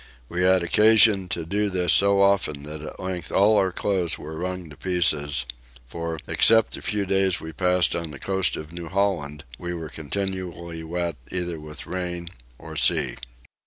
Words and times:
We 0.29 0.41
had 0.41 0.63
occasion 0.63 1.27
to 1.27 1.45
do 1.45 1.69
this 1.69 1.93
so 1.93 2.21
often 2.21 2.63
that 2.63 2.81
at 2.81 2.99
length 2.99 3.31
all 3.31 3.55
our 3.57 3.71
clothes 3.71 4.17
were 4.17 4.35
wrung 4.35 4.67
to 4.71 4.75
pieces: 4.75 5.45
for, 5.85 6.17
except 6.25 6.71
the 6.71 6.81
few 6.81 7.05
days 7.05 7.39
we 7.39 7.53
passed 7.53 7.95
on 7.95 8.09
the 8.09 8.17
coast 8.17 8.55
of 8.57 8.73
New 8.73 8.89
Holland, 8.89 9.43
we 9.59 9.75
were 9.75 9.89
continually 9.89 10.81
wet 10.81 11.17
either 11.31 11.59
with 11.59 11.85
rain 11.85 12.29
or 12.57 12.75
sea. 12.75 13.15